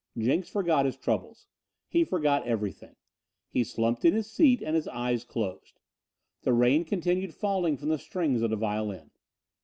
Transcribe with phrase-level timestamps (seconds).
[0.17, 1.45] Jenks forgot his troubles.
[1.87, 2.95] He forgot everything.
[3.51, 5.79] He slumped in his seat and his eyes closed.
[6.41, 9.11] The rain continued falling from the strings of the violin.